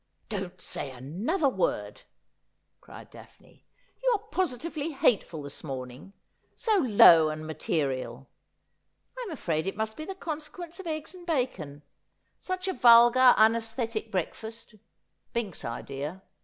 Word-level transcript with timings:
'Don't 0.29 0.59
say 0.59 0.89
another 0.89 1.47
word,' 1.47 2.01
cried 2.79 3.11
Daphne.' 3.11 3.67
You 4.03 4.09
are 4.15 4.27
positively 4.31 4.93
hateful 4.93 5.43
this 5.43 5.63
morning— 5.63 6.13
so 6.55 6.77
low 6.79 7.29
and 7.29 7.45
material. 7.45 8.27
I'm 9.19 9.29
afraid 9.29 9.67
it 9.67 9.77
must 9.77 9.95
be 9.95 10.05
the 10.05 10.15
consequence 10.15 10.79
of 10.79 10.87
eggs 10.87 11.13
and 11.13 11.27
bncon, 11.27 11.83
such 12.39 12.67
a 12.67 12.73
vulgar 12.73 13.35
una\sthetic 13.39 14.09
breakfast— 14.09 14.73
Bink's 15.33 15.63
idea. 15.63 16.23